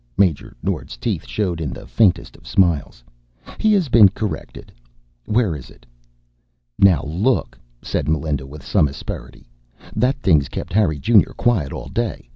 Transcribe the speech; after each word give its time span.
Major 0.17 0.57
Nord's 0.63 0.97
teeth 0.97 1.27
showed 1.27 1.61
in 1.61 1.69
the 1.69 1.85
faintest 1.85 2.35
of 2.35 2.47
smiles. 2.47 3.03
"He 3.59 3.71
has 3.73 3.87
been 3.87 4.09
corrected. 4.09 4.71
Where 5.25 5.55
is 5.55 5.69
it?" 5.69 5.85
"Now 6.79 7.03
look," 7.03 7.55
said 7.83 8.09
Melinda 8.09 8.47
with 8.47 8.65
some 8.65 8.87
asperity. 8.87 9.47
"That 9.95 10.17
thing's 10.19 10.49
kept 10.49 10.73
Harry 10.73 10.97
Junior 10.97 11.35
quiet 11.37 11.71
all 11.71 11.87
day. 11.87 12.27